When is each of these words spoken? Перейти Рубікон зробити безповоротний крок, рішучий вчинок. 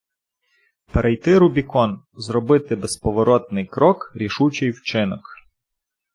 Перейти 0.93 1.37
Рубікон 1.37 2.01
зробити 2.13 2.75
безповоротний 2.75 3.65
крок, 3.65 4.11
рішучий 4.15 4.71
вчинок. 4.71 5.21